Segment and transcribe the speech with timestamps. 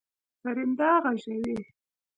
[0.41, 1.55] سرېنده غږوي.